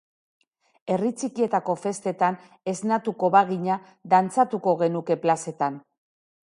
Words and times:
Herri 0.93 1.11
txikietako 1.19 1.75
festetan 1.83 2.39
esnatuko 2.73 3.31
bagina 3.37 3.79
dantzatuko 4.17 4.77
genuke 4.85 5.21
plazetan. 5.27 5.81